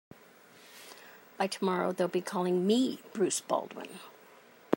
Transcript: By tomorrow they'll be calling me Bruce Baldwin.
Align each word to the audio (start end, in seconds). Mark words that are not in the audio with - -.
By 1.37 1.45
tomorrow 1.45 1.91
they'll 1.91 2.07
be 2.07 2.21
calling 2.21 2.65
me 2.65 3.01
Bruce 3.13 3.39
Baldwin. 3.39 3.99